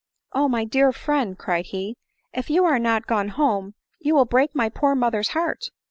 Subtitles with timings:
[0.33, 0.49] "Oh!
[0.49, 1.95] my dear friend, cried he,"
[2.33, 5.69] if you are not gone home you will break my poor mother's heart